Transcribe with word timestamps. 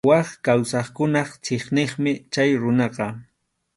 Wak 0.09 0.29
kawsaqkuna 0.45 1.21
chiqniqmi 1.45 2.11
chay 2.33 2.51
runaqa. 2.61 3.07